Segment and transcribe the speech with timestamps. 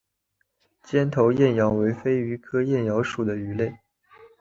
[0.81, 3.71] 尖头燕鳐为飞鱼科燕鳐属的鱼类。